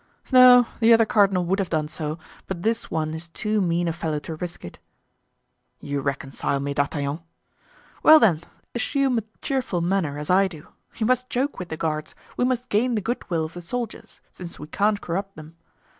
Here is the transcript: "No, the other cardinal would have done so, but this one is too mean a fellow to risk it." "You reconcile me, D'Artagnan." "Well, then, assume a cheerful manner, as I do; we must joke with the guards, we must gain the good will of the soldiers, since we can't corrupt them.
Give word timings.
"No, 0.31 0.65
the 0.79 0.91
other 0.93 1.05
cardinal 1.05 1.45
would 1.45 1.59
have 1.59 1.69
done 1.69 1.87
so, 1.87 2.17
but 2.47 2.63
this 2.63 2.89
one 2.89 3.13
is 3.13 3.27
too 3.27 3.61
mean 3.61 3.87
a 3.87 3.93
fellow 3.93 4.17
to 4.21 4.33
risk 4.35 4.65
it." 4.65 4.79
"You 5.79 6.01
reconcile 6.01 6.59
me, 6.59 6.73
D'Artagnan." 6.73 7.19
"Well, 8.01 8.19
then, 8.19 8.41
assume 8.73 9.19
a 9.19 9.23
cheerful 9.43 9.81
manner, 9.81 10.17
as 10.17 10.31
I 10.31 10.47
do; 10.47 10.69
we 10.99 11.05
must 11.05 11.29
joke 11.29 11.59
with 11.59 11.69
the 11.69 11.77
guards, 11.77 12.15
we 12.35 12.43
must 12.45 12.69
gain 12.69 12.95
the 12.95 13.01
good 13.01 13.29
will 13.29 13.45
of 13.45 13.53
the 13.53 13.61
soldiers, 13.61 14.21
since 14.31 14.57
we 14.57 14.65
can't 14.65 15.01
corrupt 15.01 15.35
them. 15.35 15.55